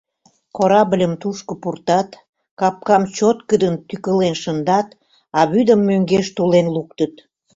Корабльым 0.55 1.13
тушко 1.21 1.53
пуртат, 1.61 2.09
капкам 2.59 3.03
чоткыдын 3.15 3.75
тӱкылен 3.87 4.35
шындат, 4.43 4.87
а 5.37 5.39
вӱдым 5.51 5.81
мӧҥгеш 5.87 6.27
тулен 6.35 6.67
луктыт. 6.75 7.13